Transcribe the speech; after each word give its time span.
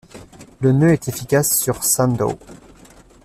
Le 0.61 0.71
nœud 0.71 0.93
est 0.93 1.09
efficace 1.09 1.59
sur 1.59 1.83
sandow. 1.83 2.39